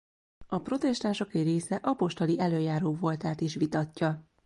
A 0.47 0.59
protestánsok 0.59 1.33
egy 1.35 1.43
része 1.43 1.75
apostoli 1.75 2.39
elöljáró 2.39 2.93
voltát 2.95 3.41
is 3.41 3.53
vitatja. 3.55 4.25